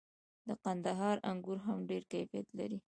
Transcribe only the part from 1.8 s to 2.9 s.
ډیر کیفیت لري.